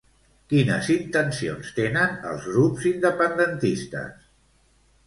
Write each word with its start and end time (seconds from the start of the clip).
Quines 0.53 0.87
intencions 0.93 1.69
tenen 1.81 2.17
els 2.31 2.49
grups 2.55 2.89
independentistes? 2.95 4.31